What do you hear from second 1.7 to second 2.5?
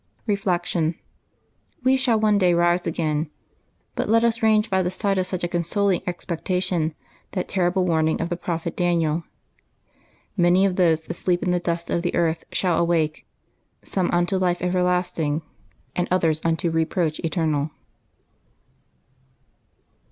We shall one